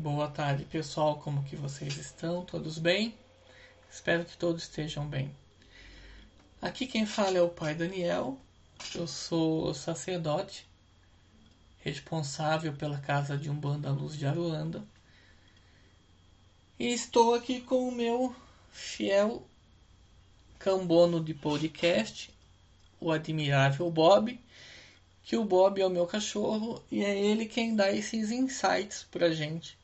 Boa 0.00 0.28
tarde, 0.28 0.64
pessoal. 0.64 1.18
Como 1.18 1.42
que 1.42 1.56
vocês 1.56 1.96
estão? 1.96 2.44
Todos 2.44 2.78
bem? 2.78 3.12
Espero 3.90 4.24
que 4.24 4.36
todos 4.36 4.62
estejam 4.62 5.04
bem. 5.04 5.34
Aqui 6.62 6.86
quem 6.86 7.04
fala 7.04 7.36
é 7.36 7.42
o 7.42 7.48
pai 7.48 7.74
Daniel. 7.74 8.38
Eu 8.94 9.08
sou 9.08 9.74
sacerdote, 9.74 10.64
responsável 11.80 12.72
pela 12.74 13.00
casa 13.00 13.36
de 13.36 13.50
Umbanda 13.50 13.90
Luz 13.90 14.16
de 14.16 14.24
Aruanda. 14.24 14.84
E 16.78 16.86
estou 16.92 17.34
aqui 17.34 17.60
com 17.60 17.88
o 17.88 17.92
meu 17.92 18.32
fiel 18.70 19.44
cambono 20.60 21.20
de 21.20 21.34
podcast, 21.34 22.32
o 23.00 23.10
admirável 23.10 23.90
Bob, 23.90 24.40
que 25.24 25.36
o 25.36 25.44
Bob 25.44 25.80
é 25.80 25.86
o 25.86 25.90
meu 25.90 26.06
cachorro 26.06 26.80
e 26.88 27.04
é 27.04 27.18
ele 27.18 27.46
quem 27.46 27.74
dá 27.74 27.90
esses 27.90 28.30
insights 28.30 29.04
pra 29.10 29.32
gente 29.32 29.76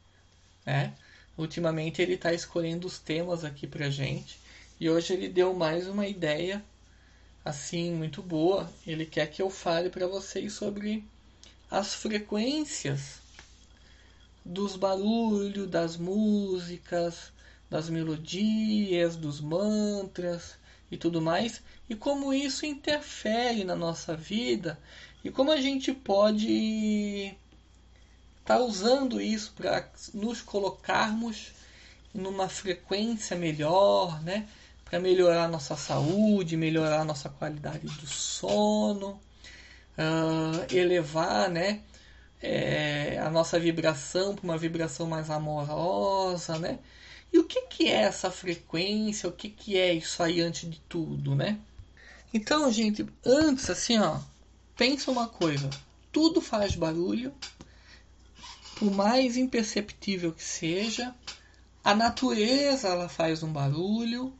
né? 0.65 0.95
Ultimamente 1.37 2.01
ele 2.01 2.15
está 2.15 2.33
escolhendo 2.33 2.87
os 2.87 2.99
temas 2.99 3.45
aqui 3.45 3.67
pra 3.67 3.91
gente 3.91 4.39
e 4.81 4.89
hoje 4.89 5.13
ele 5.13 5.29
deu 5.29 5.53
mais 5.55 5.89
uma 5.89 6.07
ideia 6.07 6.65
assim 7.45 7.93
muito 7.93 8.23
boa. 8.23 8.73
Ele 8.87 9.05
quer 9.05 9.27
que 9.27 9.43
eu 9.43 9.51
fale 9.51 9.91
para 9.91 10.07
vocês 10.07 10.53
sobre 10.53 11.05
as 11.71 11.95
frequências 11.95 13.21
dos 14.45 14.77
barulhos, 14.77 15.69
das 15.69 15.97
músicas, 15.97 17.33
das 17.69 17.89
melodias, 17.89 19.17
dos 19.17 19.41
mantras 19.41 20.57
e 20.91 20.97
tudo 20.97 21.21
mais, 21.21 21.63
e 21.89 21.95
como 21.95 22.33
isso 22.33 22.67
interfere 22.67 23.65
na 23.65 23.75
nossa 23.75 24.17
vida 24.17 24.79
e 25.25 25.31
como 25.31 25.51
a 25.51 25.61
gente 25.61 25.93
pode 25.93 27.35
está 28.45 28.59
usando 28.59 29.23
isso 29.23 29.55
para 29.57 29.89
nos 30.13 30.43
colocarmos 30.43 31.53
numa 32.13 32.47
frequência 32.47 33.35
melhor, 33.35 34.23
né? 34.23 34.47
Para 34.85 35.01
melhorar 35.01 35.49
nossa 35.49 35.75
saúde, 35.77 36.55
melhorar 36.55 37.07
nossa 37.07 37.31
qualidade 37.31 37.87
do 37.87 38.07
sono, 38.07 39.19
uh, 39.99 40.75
elevar, 40.75 41.49
né? 41.49 41.81
É, 42.43 43.19
a 43.19 43.31
nossa 43.31 43.59
vibração 43.59 44.35
para 44.35 44.45
uma 44.45 44.59
vibração 44.59 45.07
mais 45.07 45.31
amorosa, 45.31 46.59
né? 46.59 46.79
E 47.33 47.39
o 47.39 47.45
que, 47.45 47.63
que 47.63 47.89
é 47.89 48.03
essa 48.03 48.31
frequência? 48.31 49.27
O 49.27 49.33
que, 49.33 49.49
que 49.49 49.79
é 49.79 49.95
isso 49.95 50.23
aí 50.23 50.43
antes 50.43 50.71
de 50.71 50.79
tudo, 50.81 51.35
né? 51.35 51.59
Então, 52.33 52.71
gente, 52.71 53.07
antes 53.25 53.71
assim, 53.71 53.99
ó, 53.99 54.19
pensa 54.77 55.11
uma 55.11 55.29
coisa: 55.29 55.71
tudo 56.13 56.43
faz 56.43 56.77
barulho, 56.77 57.33
por 58.77 58.91
mais 58.91 59.37
imperceptível 59.37 60.33
que 60.33 60.43
seja, 60.43 61.15
a 61.83 61.95
natureza 61.95 62.89
ela 62.89 63.09
faz 63.09 63.43
um 63.43 63.53
barulho, 63.53 64.33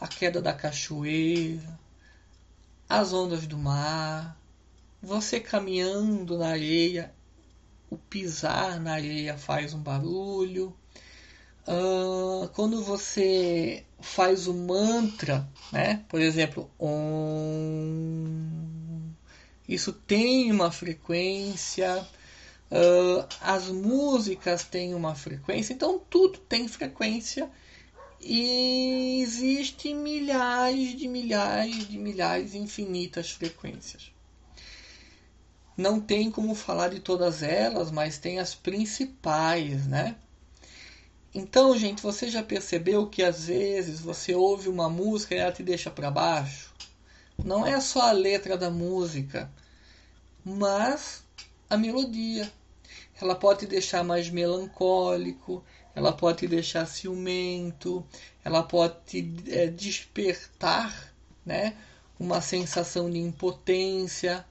a 0.00 0.08
queda 0.08 0.40
da 0.40 0.52
cachoeira, 0.52 1.78
as 2.88 3.12
ondas 3.12 3.46
do 3.46 3.58
mar, 3.58 4.36
você 5.02 5.38
caminhando 5.38 6.36
na 6.38 6.48
areia, 6.48 7.14
o 7.88 7.96
pisar 7.96 8.80
na 8.80 8.94
areia 8.94 9.36
faz 9.36 9.72
um 9.74 9.80
barulho. 9.80 10.74
Uh, 11.66 12.48
quando 12.48 12.82
você 12.82 13.84
faz 14.00 14.46
o 14.46 14.54
mantra, 14.54 15.48
né? 15.70 16.04
Por 16.08 16.20
exemplo, 16.20 16.70
um, 16.80 18.00
isso 19.68 19.92
tem 19.92 20.50
uma 20.50 20.72
frequência. 20.72 22.06
Uh, 22.70 23.26
as 23.40 23.66
músicas 23.66 24.62
têm 24.62 24.94
uma 24.94 25.14
frequência, 25.16 25.72
então 25.72 25.98
tudo 26.08 26.38
tem 26.38 26.68
frequência 26.68 27.50
e 28.20 29.20
existem 29.22 29.94
milhares 29.96 30.96
de 30.96 31.08
milhares 31.08 31.88
de 31.88 31.98
milhares 31.98 32.54
infinitas 32.54 33.30
frequências. 33.30 34.12
Não 35.76 35.98
tem 35.98 36.30
como 36.30 36.54
falar 36.54 36.88
de 36.88 37.00
todas 37.00 37.42
elas, 37.42 37.90
mas 37.90 38.18
tem 38.18 38.38
as 38.38 38.54
principais, 38.54 39.86
né? 39.86 40.14
Então, 41.34 41.76
gente, 41.76 42.02
você 42.02 42.28
já 42.28 42.42
percebeu 42.42 43.08
que 43.08 43.22
às 43.22 43.46
vezes 43.46 44.00
você 44.00 44.34
ouve 44.34 44.68
uma 44.68 44.90
música 44.90 45.34
e 45.34 45.38
ela 45.38 45.52
te 45.52 45.62
deixa 45.62 45.90
para 45.90 46.10
baixo? 46.10 46.74
Não 47.42 47.66
é 47.66 47.80
só 47.80 48.02
a 48.02 48.12
letra 48.12 48.58
da 48.58 48.70
música, 48.70 49.50
mas 50.44 51.22
a 51.68 51.76
melodia 51.76 52.52
ela 53.24 53.34
pode 53.34 53.60
te 53.60 53.66
deixar 53.66 54.02
mais 54.04 54.30
melancólico, 54.30 55.64
ela 55.94 56.12
pode 56.12 56.38
te 56.38 56.46
deixar 56.46 56.86
ciumento, 56.86 58.04
ela 58.44 58.62
pode 58.62 58.94
te 59.06 59.34
é, 59.48 59.66
despertar 59.66 61.12
né, 61.44 61.76
uma 62.18 62.40
sensação 62.40 63.10
de 63.10 63.18
impotência. 63.18 64.44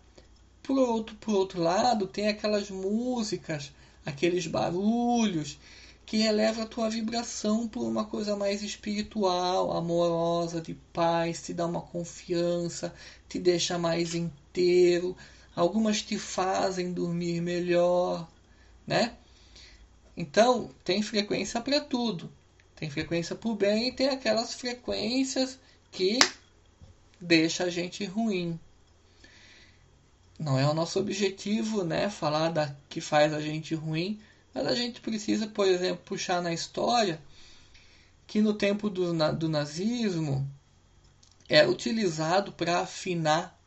Por 0.61 0.77
outro, 0.77 1.15
por 1.15 1.35
outro 1.35 1.61
lado, 1.61 2.07
tem 2.07 2.27
aquelas 2.27 2.69
músicas, 2.69 3.71
aqueles 4.05 4.45
barulhos 4.47 5.57
que 6.09 6.23
eleva 6.23 6.63
a 6.63 6.65
tua 6.65 6.89
vibração 6.89 7.67
por 7.67 7.83
uma 7.83 8.03
coisa 8.03 8.35
mais 8.35 8.63
espiritual, 8.63 9.71
amorosa, 9.71 10.59
de 10.59 10.73
paz, 10.91 11.43
te 11.43 11.53
dá 11.53 11.67
uma 11.67 11.81
confiança, 11.81 12.91
te 13.27 13.37
deixa 13.37 13.77
mais 13.77 14.15
inteiro. 14.15 15.15
Algumas 15.55 16.01
te 16.01 16.17
fazem 16.17 16.91
dormir 16.93 17.41
melhor, 17.41 18.27
né? 18.89 19.15
Então, 20.17 20.71
tem 20.83 21.03
frequência 21.03 21.61
para 21.61 21.79
tudo. 21.79 22.33
Tem 22.75 22.89
frequência 22.89 23.35
para 23.35 23.49
o 23.49 23.55
bem 23.55 23.89
e 23.89 23.91
tem 23.91 24.09
aquelas 24.09 24.55
frequências 24.55 25.59
que 25.91 26.17
deixa 27.21 27.65
a 27.65 27.69
gente 27.69 28.03
ruim. 28.03 28.59
Não 30.39 30.57
é 30.57 30.67
o 30.67 30.73
nosso 30.73 30.99
objetivo, 30.99 31.83
né, 31.83 32.09
falar 32.09 32.49
da 32.49 32.75
que 32.89 32.99
faz 32.99 33.31
a 33.31 33.39
gente 33.39 33.75
ruim, 33.75 34.19
mas 34.53 34.65
a 34.65 34.73
gente 34.73 35.01
precisa, 35.01 35.45
por 35.45 35.67
exemplo, 35.67 36.03
puxar 36.03 36.41
na 36.41 36.51
história 36.51 37.21
que 38.25 38.41
no 38.41 38.53
tempo 38.53 38.89
do, 38.89 39.13
do 39.33 39.49
nazismo 39.49 40.49
era 41.47 41.67
é 41.67 41.69
utilizado 41.69 42.51
para 42.53 42.79
afinar 42.79 43.59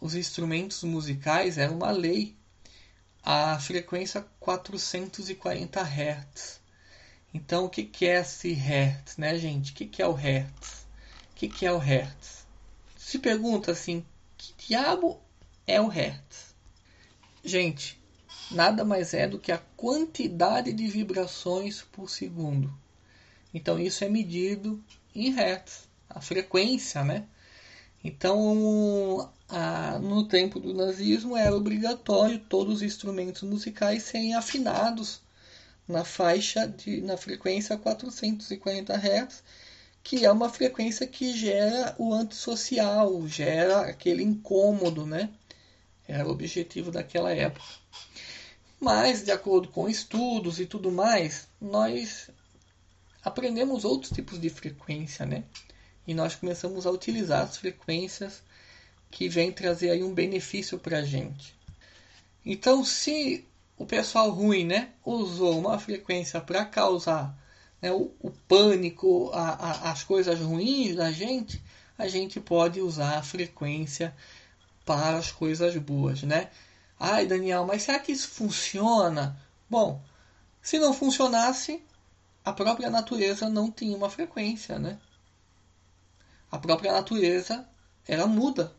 os 0.00 0.14
instrumentos 0.14 0.82
musicais, 0.82 1.56
era 1.56 1.72
uma 1.72 1.90
lei 1.90 2.36
a 3.22 3.58
frequência 3.58 4.24
440 4.40 5.80
Hz. 5.80 6.60
Então, 7.32 7.66
o 7.66 7.70
que, 7.70 7.84
que 7.84 8.06
é 8.06 8.20
esse 8.20 8.52
Hertz, 8.52 9.16
né, 9.16 9.38
gente? 9.38 9.72
O 9.72 9.74
que, 9.74 9.86
que 9.86 10.02
é 10.02 10.06
o 10.06 10.12
Hertz? 10.12 10.86
O 11.30 11.34
que, 11.36 11.48
que 11.48 11.64
é 11.64 11.72
o 11.72 11.78
Hertz? 11.78 12.46
Se 12.96 13.18
pergunta 13.18 13.72
assim, 13.72 14.04
que 14.36 14.52
diabo 14.68 15.20
é 15.66 15.80
o 15.80 15.86
Hertz? 15.86 16.54
Gente, 17.44 18.00
nada 18.50 18.84
mais 18.84 19.14
é 19.14 19.28
do 19.28 19.38
que 19.38 19.52
a 19.52 19.62
quantidade 19.76 20.72
de 20.72 20.86
vibrações 20.88 21.82
por 21.82 22.10
segundo. 22.10 22.72
Então, 23.54 23.78
isso 23.78 24.04
é 24.04 24.08
medido 24.08 24.82
em 25.14 25.30
Hertz, 25.30 25.88
a 26.08 26.20
frequência, 26.20 27.04
né? 27.04 27.26
Então, 28.02 29.30
a, 29.48 29.98
no 29.98 30.26
tempo 30.26 30.58
do 30.58 30.72
nazismo 30.72 31.36
era 31.36 31.54
obrigatório 31.54 32.38
todos 32.38 32.76
os 32.76 32.82
instrumentos 32.82 33.42
musicais 33.42 34.04
serem 34.04 34.34
afinados 34.34 35.20
na 35.86 36.04
faixa 36.04 36.66
de 36.66 37.00
na 37.02 37.16
frequência 37.16 37.76
440 37.76 38.94
Hz, 38.94 39.42
que 40.02 40.24
é 40.24 40.32
uma 40.32 40.48
frequência 40.48 41.06
que 41.06 41.36
gera 41.36 41.94
o 41.98 42.14
antissocial, 42.14 43.26
gera 43.28 43.82
aquele 43.82 44.22
incômodo, 44.22 45.04
né? 45.04 45.28
Era 46.08 46.26
o 46.26 46.30
objetivo 46.30 46.90
daquela 46.90 47.32
época. 47.32 47.66
Mas, 48.80 49.22
de 49.22 49.30
acordo 49.30 49.68
com 49.68 49.88
estudos 49.88 50.58
e 50.58 50.64
tudo 50.64 50.90
mais, 50.90 51.48
nós 51.60 52.30
aprendemos 53.22 53.84
outros 53.84 54.10
tipos 54.10 54.40
de 54.40 54.48
frequência, 54.48 55.26
né? 55.26 55.44
E 56.10 56.14
nós 56.14 56.34
começamos 56.34 56.88
a 56.88 56.90
utilizar 56.90 57.42
as 57.42 57.56
frequências 57.56 58.42
que 59.12 59.28
vêm 59.28 59.52
trazer 59.52 59.90
aí 59.90 60.02
um 60.02 60.12
benefício 60.12 60.76
para 60.76 60.98
a 60.98 61.02
gente. 61.02 61.54
Então, 62.44 62.84
se 62.84 63.46
o 63.78 63.86
pessoal 63.86 64.28
ruim 64.30 64.64
né, 64.64 64.88
usou 65.04 65.56
uma 65.56 65.78
frequência 65.78 66.40
para 66.40 66.64
causar 66.64 67.32
né, 67.80 67.92
o, 67.92 68.10
o, 68.18 68.28
pânico, 68.48 69.30
a, 69.32 69.50
a, 69.50 69.92
as 69.92 70.02
coisas 70.02 70.40
ruins 70.40 70.96
da 70.96 71.12
gente, 71.12 71.62
a 71.96 72.08
gente 72.08 72.40
pode 72.40 72.80
usar 72.80 73.16
a 73.16 73.22
frequência 73.22 74.12
para 74.84 75.16
as 75.16 75.30
coisas 75.30 75.76
boas, 75.76 76.24
né? 76.24 76.50
Ai, 76.98 77.24
Daniel, 77.24 77.64
mas 77.64 77.84
será 77.84 78.00
que 78.00 78.10
isso 78.10 78.26
funciona? 78.26 79.40
Bom, 79.68 80.02
se 80.60 80.76
não 80.76 80.92
funcionasse, 80.92 81.80
a 82.44 82.52
própria 82.52 82.90
natureza 82.90 83.48
não 83.48 83.70
tinha 83.70 83.96
uma 83.96 84.10
frequência, 84.10 84.76
né? 84.76 84.98
A 86.50 86.58
própria 86.58 86.92
natureza 86.92 87.68
ela 88.06 88.26
muda. 88.26 88.74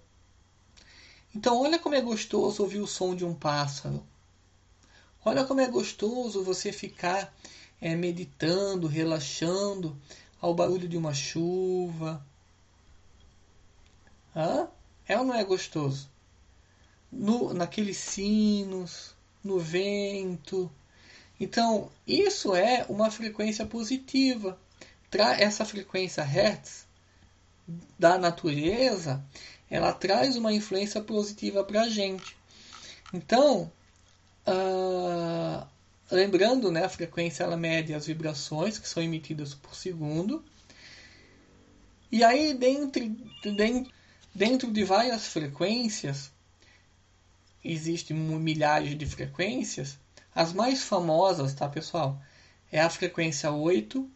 Então 1.34 1.62
olha 1.62 1.80
como 1.80 1.96
é 1.96 2.02
gostoso 2.02 2.62
ouvir 2.62 2.80
o 2.80 2.88
som 2.88 3.16
de 3.16 3.24
um 3.24 3.34
pássaro. 3.34 4.06
Olha 5.24 5.46
como 5.46 5.62
é 5.62 5.68
gostoso 5.68 6.44
você 6.44 6.72
ficar 6.72 7.34
é, 7.80 7.96
meditando, 7.96 8.88
relaxando 8.88 9.98
ao 10.42 10.54
barulho 10.54 10.90
de 10.90 10.98
uma 10.98 11.14
chuva. 11.14 12.26
Hã? 14.36 14.68
É 15.08 15.18
ou 15.18 15.24
não 15.24 15.36
é 15.36 15.44
gostoso? 15.44 16.10
No, 17.12 17.54
naqueles 17.54 17.98
sinos, 17.98 19.14
no 19.44 19.60
vento. 19.60 20.72
Então, 21.40 21.90
isso 22.08 22.56
é 22.56 22.86
uma 22.90 23.12
frequência 23.12 23.66
positiva. 23.66 24.60
Essa 25.38 25.66
frequência 25.66 26.24
Hertz 26.24 26.88
da 27.98 28.18
natureza, 28.18 29.24
ela 29.70 29.94
traz 29.94 30.36
uma 30.36 30.54
influência 30.54 31.02
positiva 31.02 31.64
para 31.64 31.84
a 31.84 31.90
gente. 31.90 32.36
Então, 33.14 33.72
uh, 34.48 35.66
lembrando, 36.10 36.72
né, 36.72 36.86
a 36.86 36.90
frequência 36.90 37.44
ela 37.44 37.58
mede 37.58 37.94
as 37.94 38.06
vibrações 38.06 38.78
que 38.78 38.88
são 38.88 39.02
emitidas 39.02 39.54
por 39.54 39.76
segundo. 39.76 40.44
E 42.12 42.24
aí, 42.24 42.54
dentro, 42.54 43.08
dentro, 43.44 43.92
dentro 44.34 44.72
de 44.72 44.84
várias 44.84 45.28
frequências, 45.28 46.32
existem 47.64 48.16
milhares 48.16 48.98
de 48.98 49.06
frequências. 49.06 49.98
As 50.34 50.52
mais 50.52 50.84
famosas, 50.84 51.54
tá, 51.54 51.70
pessoal? 51.70 52.22
É 52.72 52.82
a 52.82 52.90
frequência 52.90 53.52
8, 53.52 54.10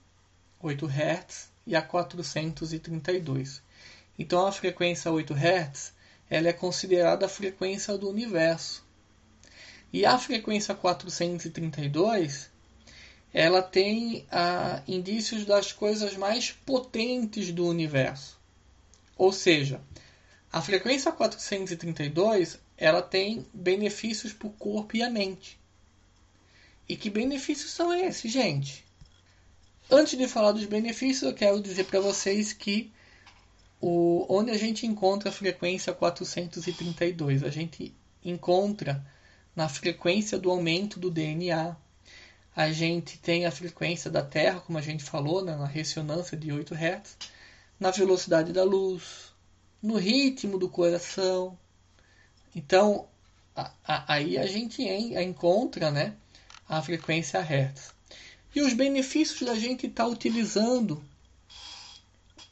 8 0.61 0.85
Hz 0.85 1.54
e 1.65 1.75
a 1.75 1.81
432. 1.81 3.61
Então 4.17 4.45
a 4.45 4.51
frequência 4.51 5.11
8 5.11 5.33
Hz 5.33 5.93
ela 6.29 6.49
é 6.49 6.53
considerada 6.53 7.25
a 7.25 7.29
frequência 7.29 7.97
do 7.97 8.09
universo. 8.09 8.83
E 9.93 10.05
a 10.05 10.17
frequência 10.17 10.73
432 10.73 12.49
ela 13.33 13.61
tem 13.61 14.25
ah, 14.31 14.81
indícios 14.87 15.45
das 15.45 15.73
coisas 15.73 16.15
mais 16.15 16.51
potentes 16.51 17.51
do 17.51 17.67
universo. 17.67 18.39
Ou 19.17 19.31
seja, 19.33 19.81
a 20.51 20.61
frequência 20.61 21.11
432 21.11 22.57
ela 22.77 23.01
tem 23.01 23.45
benefícios 23.53 24.31
para 24.31 24.47
o 24.47 24.53
corpo 24.53 24.95
e 24.95 25.03
a 25.03 25.09
mente. 25.09 25.59
E 26.87 26.95
que 26.95 27.09
benefícios 27.09 27.71
são 27.71 27.93
esses, 27.93 28.31
gente? 28.31 28.84
Antes 29.89 30.17
de 30.17 30.27
falar 30.27 30.51
dos 30.51 30.65
benefícios, 30.65 31.21
eu 31.21 31.33
quero 31.33 31.61
dizer 31.61 31.83
para 31.83 31.99
vocês 31.99 32.51
que 32.51 32.91
o, 33.79 34.25
onde 34.27 34.49
a 34.49 34.57
gente 34.57 34.87
encontra 34.87 35.29
a 35.29 35.31
frequência 35.31 35.93
432, 35.93 37.43
a 37.43 37.49
gente 37.49 37.93
encontra 38.23 39.05
na 39.55 39.69
frequência 39.69 40.39
do 40.39 40.49
aumento 40.49 40.99
do 40.99 41.11
DNA. 41.11 41.77
A 42.55 42.71
gente 42.71 43.19
tem 43.19 43.45
a 43.45 43.51
frequência 43.51 44.09
da 44.09 44.23
Terra, 44.23 44.59
como 44.59 44.79
a 44.79 44.81
gente 44.81 45.03
falou, 45.03 45.45
né, 45.45 45.55
na 45.55 45.67
ressonância 45.67 46.35
de 46.35 46.51
8 46.51 46.73
Hz, 46.73 47.17
na 47.79 47.91
velocidade 47.91 48.51
da 48.51 48.63
luz, 48.63 49.31
no 49.83 49.97
ritmo 49.97 50.57
do 50.57 50.67
coração. 50.67 51.55
Então, 52.55 53.07
a, 53.55 53.71
a, 53.85 54.13
aí 54.15 54.37
a 54.37 54.47
gente 54.47 54.81
en, 54.81 55.15
a 55.15 55.21
encontra 55.21 55.91
né, 55.91 56.15
a 56.67 56.81
frequência 56.81 57.39
Hertz. 57.39 57.94
E 58.55 58.61
os 58.61 58.73
benefícios 58.73 59.41
da 59.41 59.53
gente 59.53 59.85
estar 59.85 60.05
tá 60.05 60.09
utilizando 60.09 61.03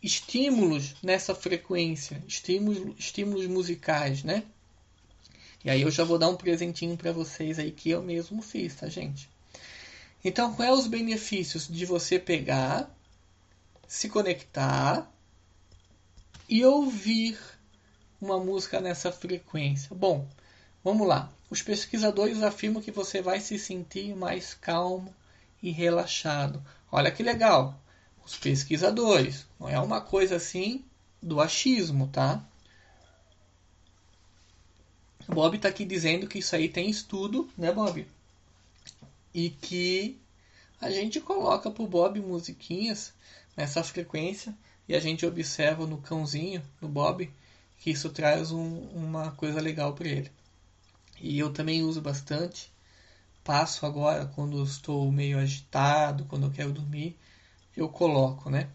estímulos 0.03 0.95
nessa 1.01 1.33
frequência, 1.33 2.21
estímulos, 2.27 2.93
estímulos 2.99 3.47
musicais, 3.47 4.21
né? 4.21 4.43
E 5.63 5.69
aí 5.69 5.81
eu 5.81 5.89
já 5.89 6.03
vou 6.03 6.19
dar 6.19 6.27
um 6.27 6.35
presentinho 6.35 6.97
para 6.97 7.13
vocês 7.13 7.57
aí 7.57 7.71
que 7.71 7.89
eu 7.89 8.03
mesmo 8.03 8.41
fiz, 8.41 8.75
tá, 8.75 8.89
gente? 8.89 9.29
Então, 10.25 10.53
quais 10.53 10.69
é 10.69 10.73
os 10.73 10.87
benefícios 10.87 11.69
de 11.69 11.85
você 11.85 12.19
pegar, 12.19 12.93
se 13.87 14.09
conectar 14.09 15.09
e 16.49 16.65
ouvir 16.65 17.39
uma 18.19 18.37
música 18.43 18.81
nessa 18.81 19.09
frequência? 19.09 19.95
Bom, 19.95 20.27
vamos 20.83 21.07
lá. 21.07 21.31
Os 21.49 21.61
pesquisadores 21.61 22.43
afirmam 22.43 22.81
que 22.81 22.91
você 22.91 23.21
vai 23.21 23.39
se 23.39 23.57
sentir 23.57 24.13
mais 24.13 24.53
calmo 24.53 25.15
e 25.63 25.71
relaxado. 25.71 26.61
Olha 26.91 27.09
que 27.09 27.23
legal 27.23 27.79
os 28.23 28.35
pesquisadores. 28.35 29.47
Não 29.59 29.69
é 29.69 29.79
uma 29.79 30.01
coisa 30.01 30.35
assim 30.35 30.83
do 31.21 31.39
achismo, 31.39 32.09
tá? 32.09 32.43
Bob 35.27 35.55
está 35.55 35.69
aqui 35.69 35.85
dizendo 35.85 36.27
que 36.27 36.39
isso 36.39 36.53
aí 36.53 36.67
tem 36.67 36.89
estudo, 36.89 37.49
né, 37.57 37.71
Bob? 37.71 38.05
E 39.33 39.49
que 39.49 40.19
a 40.81 40.91
gente 40.91 41.21
coloca 41.21 41.71
pro 41.71 41.87
Bob 41.87 42.19
musiquinhas 42.19 43.13
nessa 43.55 43.81
frequência 43.83 44.53
e 44.87 44.93
a 44.93 44.99
gente 44.99 45.25
observa 45.25 45.87
no 45.87 45.97
cãozinho, 45.97 46.61
no 46.81 46.89
Bob, 46.89 47.31
que 47.79 47.91
isso 47.91 48.09
traz 48.09 48.51
um, 48.51 48.79
uma 48.89 49.31
coisa 49.31 49.61
legal 49.61 49.93
para 49.93 50.09
ele. 50.09 50.31
E 51.21 51.39
eu 51.39 51.53
também 51.53 51.83
uso 51.83 52.01
bastante. 52.01 52.72
Passo 53.43 53.85
agora 53.85 54.25
quando 54.25 54.63
estou 54.63 55.11
meio 55.11 55.37
agitado, 55.37 56.25
quando 56.25 56.47
eu 56.47 56.51
quero 56.51 56.71
dormir, 56.71 57.17
eu 57.75 57.89
coloco, 57.89 58.49
né? 58.49 58.69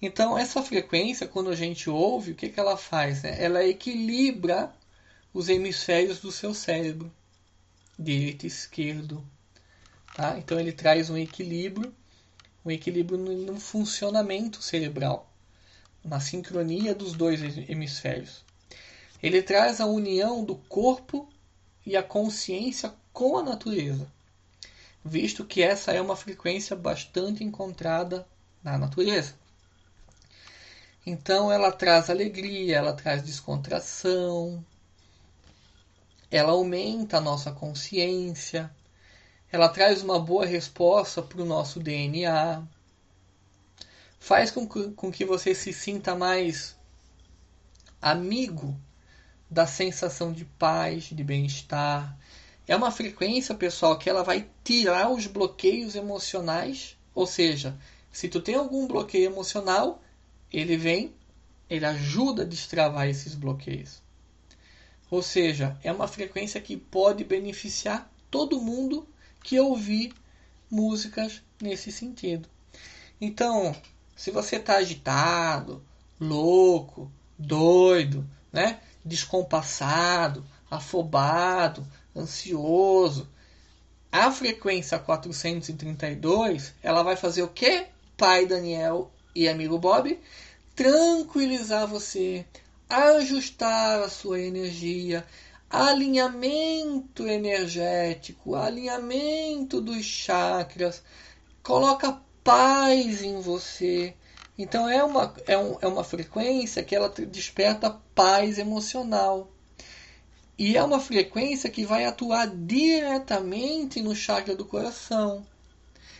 Então, 0.00 0.38
essa 0.38 0.62
frequência, 0.62 1.26
quando 1.26 1.50
a 1.50 1.56
gente 1.56 1.88
ouve, 1.88 2.32
o 2.32 2.34
que, 2.34 2.50
que 2.50 2.60
ela 2.60 2.76
faz? 2.76 3.22
Né? 3.22 3.42
Ela 3.42 3.64
equilibra 3.64 4.72
os 5.32 5.48
hemisférios 5.48 6.20
do 6.20 6.30
seu 6.30 6.52
cérebro, 6.52 7.10
direito 7.98 8.44
e 8.44 8.46
esquerdo. 8.46 9.26
Tá? 10.14 10.38
Então, 10.38 10.60
ele 10.60 10.72
traz 10.72 11.08
um 11.08 11.16
equilíbrio, 11.16 11.94
um 12.64 12.70
equilíbrio 12.70 13.18
no, 13.18 13.34
no 13.34 13.58
funcionamento 13.58 14.62
cerebral, 14.62 15.32
na 16.04 16.20
sincronia 16.20 16.94
dos 16.94 17.14
dois 17.14 17.40
hemisférios. 17.68 18.44
Ele 19.22 19.42
traz 19.42 19.80
a 19.80 19.86
união 19.86 20.44
do 20.44 20.56
corpo 20.56 21.28
e 21.86 21.96
a 21.96 22.02
consciência 22.02 22.92
com 23.16 23.38
a 23.38 23.42
natureza 23.42 24.06
visto 25.02 25.42
que 25.42 25.62
essa 25.62 25.90
é 25.90 26.02
uma 26.02 26.14
frequência 26.14 26.76
bastante 26.76 27.42
encontrada 27.42 28.26
na 28.62 28.76
natureza. 28.76 29.34
Então 31.06 31.50
ela 31.50 31.72
traz 31.72 32.10
alegria, 32.10 32.76
ela 32.76 32.92
traz 32.92 33.22
descontração, 33.22 34.62
ela 36.30 36.52
aumenta 36.52 37.16
a 37.16 37.20
nossa 37.22 37.50
consciência, 37.52 38.70
ela 39.50 39.70
traz 39.70 40.02
uma 40.02 40.18
boa 40.18 40.44
resposta 40.44 41.22
para 41.22 41.40
o 41.40 41.46
nosso 41.46 41.80
DNA, 41.80 42.62
faz 44.18 44.50
com 44.50 44.68
que, 44.68 44.90
com 44.90 45.10
que 45.10 45.24
você 45.24 45.54
se 45.54 45.72
sinta 45.72 46.14
mais 46.14 46.76
amigo 48.02 48.78
da 49.48 49.66
sensação 49.66 50.34
de 50.34 50.44
paz, 50.44 51.04
de 51.04 51.24
bem-estar, 51.24 52.14
é 52.66 52.74
uma 52.74 52.90
frequência, 52.90 53.54
pessoal, 53.54 53.98
que 53.98 54.10
ela 54.10 54.24
vai 54.24 54.48
tirar 54.64 55.10
os 55.10 55.26
bloqueios 55.26 55.94
emocionais. 55.94 56.96
Ou 57.14 57.26
seja, 57.26 57.78
se 58.10 58.28
tu 58.28 58.40
tem 58.40 58.54
algum 58.54 58.86
bloqueio 58.86 59.26
emocional, 59.26 60.02
ele 60.52 60.76
vem, 60.76 61.14
ele 61.70 61.84
ajuda 61.84 62.42
a 62.42 62.46
destravar 62.46 63.08
esses 63.08 63.34
bloqueios. 63.34 64.02
Ou 65.10 65.22
seja, 65.22 65.78
é 65.84 65.92
uma 65.92 66.08
frequência 66.08 66.60
que 66.60 66.76
pode 66.76 67.22
beneficiar 67.22 68.10
todo 68.30 68.60
mundo 68.60 69.06
que 69.42 69.60
ouvir 69.60 70.12
músicas 70.68 71.42
nesse 71.62 71.92
sentido. 71.92 72.48
Então, 73.20 73.74
se 74.16 74.30
você 74.30 74.56
está 74.56 74.76
agitado, 74.76 75.82
louco, 76.20 77.10
doido, 77.38 78.26
né, 78.52 78.80
descompassado, 79.04 80.44
afobado, 80.70 81.86
ansioso. 82.16 83.28
A 84.10 84.30
frequência 84.30 84.98
432, 84.98 86.74
ela 86.82 87.02
vai 87.02 87.16
fazer 87.16 87.42
o 87.42 87.48
quê? 87.48 87.86
Pai 88.16 88.46
Daniel 88.46 89.12
e 89.34 89.48
amigo 89.48 89.78
Bob, 89.78 90.18
tranquilizar 90.74 91.86
você, 91.86 92.46
ajustar 92.88 94.00
a 94.00 94.08
sua 94.08 94.40
energia, 94.40 95.26
alinhamento 95.68 97.26
energético, 97.26 98.54
alinhamento 98.54 99.80
dos 99.80 100.04
chakras, 100.04 101.02
coloca 101.62 102.20
paz 102.42 103.22
em 103.22 103.40
você. 103.40 104.14
Então 104.56 104.88
é 104.88 105.02
uma, 105.04 105.34
é, 105.46 105.58
um, 105.58 105.76
é 105.82 105.86
uma 105.86 106.04
frequência 106.04 106.82
que 106.82 106.94
ela 106.94 107.10
desperta 107.10 108.00
paz 108.14 108.58
emocional. 108.58 109.52
E 110.58 110.76
é 110.76 110.82
uma 110.82 110.98
frequência 110.98 111.68
que 111.68 111.84
vai 111.84 112.06
atuar 112.06 112.46
diretamente 112.46 114.00
no 114.00 114.14
chakra 114.14 114.56
do 114.56 114.64
coração. 114.64 115.46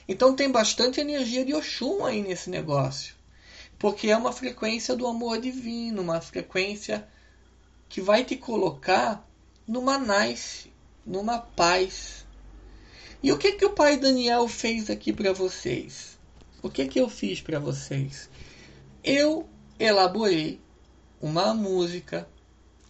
Então 0.09 0.37
tem 0.37 0.51
bastante 0.51 1.01
energia 1.01 1.45
de 1.45 1.55
Oxum 1.55 2.05
aí 2.05 2.23
nesse 2.23 2.51
negócio. 2.51 3.15
Porque 3.79 4.09
é 4.09 4.17
uma 4.17 4.33
frequência 4.33 4.95
do 4.95 5.07
amor 5.07 5.41
divino, 5.41 6.03
uma 6.03 6.21
frequência 6.21 7.09
que 7.89 8.01
vai 8.01 8.25
te 8.25 8.37
colocar 8.37 9.27
numa 9.67 9.99
nice, 9.99 10.73
numa 11.05 11.39
paz. 11.39 12.27
E 13.23 13.33
o 13.33 13.39
que 13.39 13.53
que 13.53 13.65
o 13.65 13.73
pai 13.73 13.97
Daniel 13.97 14.47
fez 14.49 14.91
aqui 14.91 15.13
para 15.13 15.33
vocês? 15.33 16.19
O 16.63 16.71
que 16.71 16.87
que 16.87 17.01
eu 17.01 17.09
fiz 17.09 17.41
para 17.41 17.59
vocês? 17.59 18.29
Eu 19.03 19.49
elaborei 19.79 20.61
uma 21.21 21.55
música. 21.55 22.29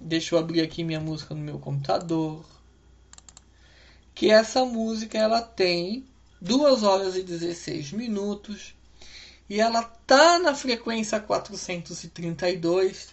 Deixa 0.01 0.35
eu 0.35 0.39
abrir 0.39 0.61
aqui 0.61 0.85
minha 0.85 1.01
música 1.01 1.35
no 1.35 1.41
meu 1.41 1.59
computador. 1.59 2.45
Que 4.15 4.31
essa 4.31 4.65
música 4.65 5.19
ela 5.19 5.41
tem 5.41 6.07
2 6.41 6.83
horas 6.83 7.17
e 7.17 7.23
16 7.23 7.93
minutos 7.93 8.75
e 9.49 9.61
ela 9.61 9.83
tá 9.83 10.39
na 10.39 10.55
frequência 10.55 11.19
432 11.19 13.09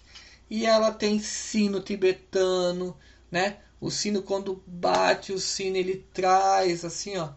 e 0.49 0.65
ela 0.65 0.91
tem 0.91 1.19
sino 1.19 1.79
tibetano, 1.79 2.95
né? 3.31 3.57
O 3.79 3.89
sino 3.89 4.21
quando 4.21 4.61
bate 4.67 5.31
o 5.31 5.39
sino 5.39 5.77
ele 5.77 6.05
traz 6.13 6.83
assim, 6.83 7.17
ó, 7.17 7.29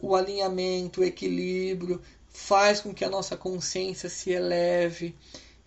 o 0.00 0.14
alinhamento, 0.14 1.00
o 1.00 1.04
equilíbrio, 1.04 2.00
faz 2.28 2.80
com 2.80 2.94
que 2.94 3.04
a 3.04 3.10
nossa 3.10 3.36
consciência 3.36 4.08
se 4.08 4.30
eleve. 4.30 5.14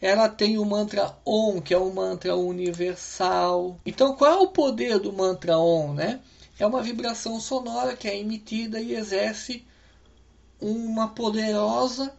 Ela 0.03 0.27
tem 0.27 0.57
o 0.57 0.65
mantra 0.65 1.17
Om, 1.25 1.61
que 1.61 1.73
é 1.73 1.79
um 1.79 1.93
mantra 1.93 2.35
universal. 2.35 3.79
Então, 3.85 4.17
qual 4.17 4.33
é 4.33 4.35
o 4.35 4.49
poder 4.49 4.99
do 4.99 5.13
mantra 5.13 5.57
Om, 5.57 5.93
né? 5.93 6.19
É 6.59 6.67
uma 6.67 6.83
vibração 6.83 7.39
sonora 7.39 7.95
que 7.95 8.05
é 8.05 8.19
emitida 8.19 8.81
e 8.81 8.95
exerce 8.95 9.65
uma 10.59 11.07
poderosa 11.07 12.13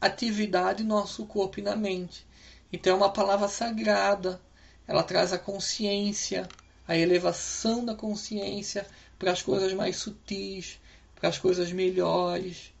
atividade 0.00 0.82
no 0.82 0.96
nosso 0.96 1.24
corpo 1.26 1.60
e 1.60 1.62
na 1.62 1.76
mente. 1.76 2.26
Então 2.72 2.94
é 2.94 2.96
uma 2.96 3.12
palavra 3.12 3.46
sagrada. 3.46 4.40
Ela 4.84 5.04
traz 5.04 5.32
a 5.32 5.38
consciência, 5.38 6.48
a 6.88 6.98
elevação 6.98 7.84
da 7.84 7.94
consciência 7.94 8.84
para 9.16 9.30
as 9.30 9.42
coisas 9.42 9.72
mais 9.72 9.96
sutis, 9.96 10.80
para 11.14 11.28
as 11.28 11.38
coisas 11.38 11.70
melhores. 11.70 12.74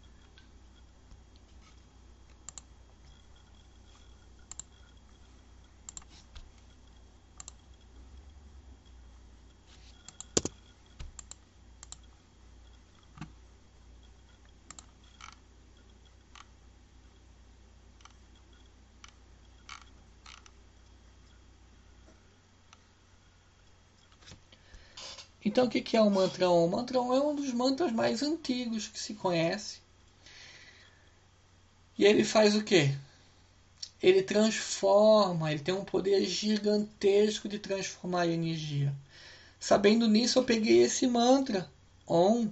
Então, 25.56 25.64
o 25.64 25.70
que 25.70 25.96
é 25.96 26.00
o 26.02 26.10
mantra 26.10 26.50
Om? 26.50 26.66
O 26.66 26.68
mantra 26.68 26.98
é 26.98 27.00
um 27.00 27.34
dos 27.34 27.50
mantras 27.54 27.90
mais 27.90 28.22
antigos 28.22 28.88
que 28.88 29.00
se 29.00 29.14
conhece. 29.14 29.78
E 31.96 32.04
ele 32.04 32.24
faz 32.24 32.54
o 32.54 32.62
quê? 32.62 32.94
Ele 34.02 34.22
transforma, 34.22 35.50
ele 35.50 35.62
tem 35.62 35.72
um 35.72 35.82
poder 35.82 36.22
gigantesco 36.26 37.48
de 37.48 37.58
transformar 37.58 38.20
a 38.20 38.26
energia. 38.26 38.94
Sabendo 39.58 40.06
nisso, 40.06 40.38
eu 40.38 40.44
peguei 40.44 40.82
esse 40.82 41.06
mantra 41.06 41.66
Om 42.06 42.50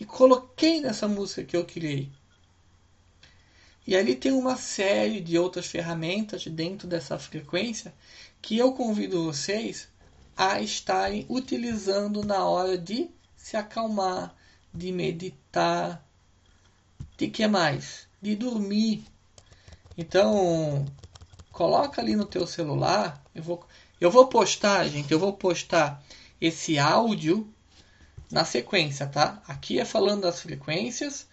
e 0.00 0.06
coloquei 0.06 0.80
nessa 0.80 1.06
música 1.06 1.44
que 1.44 1.58
eu 1.58 1.66
criei. 1.66 2.08
E 3.86 3.94
ali 3.94 4.16
tem 4.16 4.32
uma 4.32 4.56
série 4.56 5.20
de 5.20 5.38
outras 5.38 5.66
ferramentas 5.66 6.46
dentro 6.46 6.88
dessa 6.88 7.18
frequência 7.18 7.92
que 8.40 8.56
eu 8.56 8.72
convido 8.72 9.24
vocês 9.24 9.88
a 10.36 10.60
estarem 10.60 11.24
utilizando 11.28 12.22
na 12.22 12.44
hora 12.44 12.76
de 12.76 13.10
se 13.36 13.56
acalmar, 13.56 14.34
de 14.72 14.92
meditar, 14.92 16.04
de 17.16 17.28
que 17.28 17.46
mais? 17.46 18.06
De 18.20 18.36
dormir. 18.36 19.04
Então, 19.96 20.84
coloca 21.50 22.00
ali 22.00 22.14
no 22.14 22.26
teu 22.26 22.46
celular, 22.46 23.22
eu 23.34 23.42
vou 23.42 23.66
eu 23.98 24.10
vou 24.10 24.26
postar, 24.26 24.86
gente, 24.88 25.10
eu 25.10 25.18
vou 25.18 25.32
postar 25.32 26.04
esse 26.38 26.78
áudio 26.78 27.48
na 28.30 28.44
sequência, 28.44 29.06
tá? 29.06 29.42
Aqui 29.48 29.80
é 29.80 29.84
falando 29.86 30.22
das 30.22 30.40
frequências, 30.40 31.26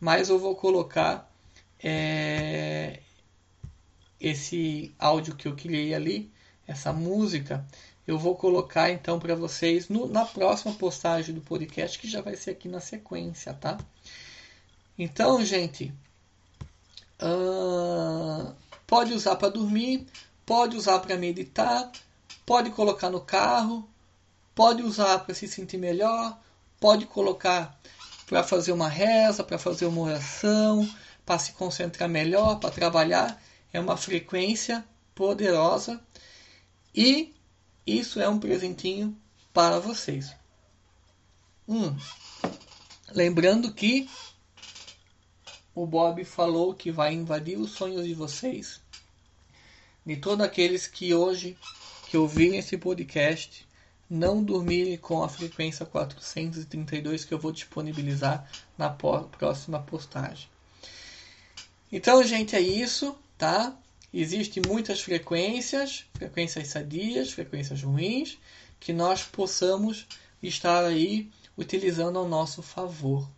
mas 0.00 0.28
eu 0.28 0.38
vou 0.38 0.56
colocar 0.56 1.30
é, 1.78 3.00
esse 4.20 4.92
áudio 4.98 5.36
que 5.36 5.46
eu 5.46 5.54
criei 5.54 5.94
ali, 5.94 6.30
essa 6.66 6.92
música, 6.92 7.64
eu 8.08 8.18
vou 8.18 8.34
colocar 8.34 8.90
então 8.90 9.20
para 9.20 9.34
vocês 9.34 9.90
no, 9.90 10.08
na 10.08 10.24
próxima 10.24 10.72
postagem 10.72 11.34
do 11.34 11.42
podcast, 11.42 11.98
que 11.98 12.08
já 12.08 12.22
vai 12.22 12.36
ser 12.36 12.52
aqui 12.52 12.66
na 12.66 12.80
sequência, 12.80 13.52
tá? 13.52 13.76
Então, 14.98 15.44
gente, 15.44 15.92
uh, 17.22 18.50
pode 18.86 19.12
usar 19.12 19.36
para 19.36 19.50
dormir, 19.50 20.06
pode 20.46 20.74
usar 20.74 21.00
para 21.00 21.18
meditar, 21.18 21.92
pode 22.46 22.70
colocar 22.70 23.10
no 23.10 23.20
carro, 23.20 23.86
pode 24.54 24.82
usar 24.82 25.18
para 25.18 25.34
se 25.34 25.46
sentir 25.46 25.76
melhor, 25.76 26.40
pode 26.80 27.04
colocar 27.04 27.78
para 28.26 28.42
fazer 28.42 28.72
uma 28.72 28.88
reza, 28.88 29.44
para 29.44 29.58
fazer 29.58 29.84
uma 29.84 30.00
oração, 30.00 30.88
para 31.26 31.38
se 31.38 31.52
concentrar 31.52 32.08
melhor, 32.08 32.58
para 32.58 32.70
trabalhar. 32.70 33.38
É 33.70 33.78
uma 33.78 33.98
frequência 33.98 34.82
poderosa 35.14 36.00
e 36.94 37.34
isso 37.96 38.20
é 38.20 38.28
um 38.28 38.38
presentinho 38.38 39.16
para 39.52 39.78
vocês. 39.78 40.34
Hum. 41.68 41.96
Lembrando 43.14 43.72
que 43.72 44.08
o 45.74 45.86
Bob 45.86 46.24
falou 46.24 46.74
que 46.74 46.90
vai 46.90 47.14
invadir 47.14 47.58
os 47.58 47.70
sonhos 47.70 48.04
de 48.04 48.14
vocês, 48.14 48.80
de 50.04 50.16
todos 50.16 50.44
aqueles 50.44 50.86
que 50.86 51.14
hoje 51.14 51.56
que 52.08 52.16
ouvirem 52.16 52.58
esse 52.58 52.76
podcast 52.76 53.66
não 54.08 54.42
dormirem 54.42 54.96
com 54.96 55.22
a 55.22 55.28
frequência 55.28 55.84
432 55.84 57.24
que 57.24 57.34
eu 57.34 57.38
vou 57.38 57.52
disponibilizar 57.52 58.50
na 58.76 58.88
próxima 58.88 59.80
postagem. 59.80 60.48
Então, 61.92 62.22
gente, 62.22 62.56
é 62.56 62.60
isso, 62.60 63.16
tá? 63.36 63.76
Existem 64.12 64.62
muitas 64.66 65.00
frequências, 65.00 66.06
frequências 66.14 66.68
sadias, 66.68 67.30
frequências 67.30 67.82
ruins, 67.82 68.38
que 68.80 68.92
nós 68.92 69.22
possamos 69.22 70.06
estar 70.42 70.84
aí 70.84 71.30
utilizando 71.56 72.18
ao 72.18 72.28
nosso 72.28 72.62
favor. 72.62 73.28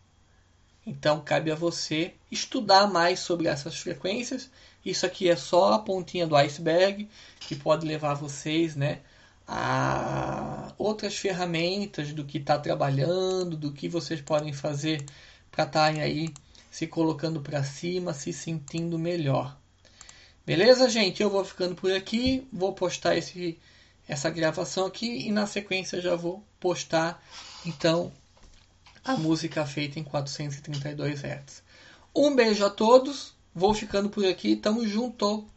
Então 0.87 1.21
cabe 1.21 1.51
a 1.51 1.55
você 1.55 2.15
estudar 2.31 2.87
mais 2.87 3.21
sobre 3.21 3.49
essas 3.49 3.77
frequências. 3.79 4.51
Isso 4.85 5.05
aqui 5.05 5.29
é 5.29 5.37
só 5.37 5.75
a 5.75 5.79
pontinha 5.79 6.27
do 6.27 6.37
iceberg 6.37 7.09
que 7.41 7.55
pode 7.55 7.87
levar 7.87 8.15
vocês, 8.15 8.77
né, 8.77 9.01
a 9.47 10.73
outras 10.79 11.17
ferramentas 11.17 12.13
do 12.13 12.25
que 12.25 12.39
está 12.39 12.59
trabalhando, 12.59 13.57
do 13.57 13.73
que 13.73 13.89
vocês 13.89 14.21
podem 14.21 14.53
fazer 14.53 15.05
para 15.51 15.65
estarem 15.65 16.01
aí 16.01 16.33
se 16.71 16.87
colocando 16.87 17.41
para 17.41 17.65
cima, 17.65 18.15
se 18.15 18.33
sentindo 18.33 18.99
melhor. 18.99 19.60
Beleza, 20.47 20.89
gente? 20.89 21.23
Eu 21.23 21.31
vou 21.31 21.45
ficando 21.45 21.75
por 21.75 21.93
aqui. 21.93 22.47
Vou 22.53 22.73
postar 22.73 23.17
esse, 23.17 23.59
essa 24.09 24.31
gravação 24.31 24.87
aqui 24.87 25.27
e 25.27 25.33
na 25.33 25.47
sequência 25.47 26.01
já 26.01 26.15
vou 26.17 26.43
postar 26.59 27.23
então 27.65 28.13
a 29.05 29.17
música 29.17 29.65
feita 29.67 29.99
em 29.99 30.05
432 30.05 31.23
Hz. 31.25 31.63
Um 32.15 32.35
beijo 32.35 32.65
a 32.65 32.71
todos. 32.71 33.35
Vou 33.55 33.75
ficando 33.75 34.09
por 34.09 34.25
aqui. 34.25 34.57
Tamo 34.57 34.87
junto. 34.87 35.49